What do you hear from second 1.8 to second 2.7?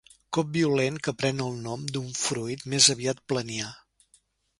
d'un fruit